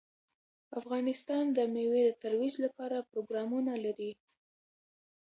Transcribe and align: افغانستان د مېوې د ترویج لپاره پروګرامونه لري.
افغانستان 0.79 1.43
د 1.57 1.59
مېوې 1.73 2.03
د 2.07 2.11
ترویج 2.21 2.55
لپاره 2.65 3.07
پروګرامونه 3.09 3.73
لري. 3.85 4.11